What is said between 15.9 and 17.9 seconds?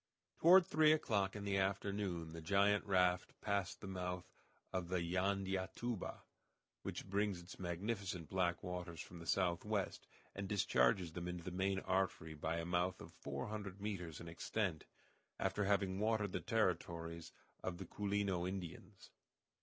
watered the territories of the